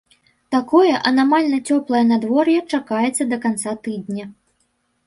Такое 0.55 0.93
анамальна 1.09 1.59
цёплае 1.69 2.03
надвор'е 2.13 2.59
чакаецца 2.77 3.23
да 3.37 3.41
канца 3.47 3.77
тыдня. 3.87 4.25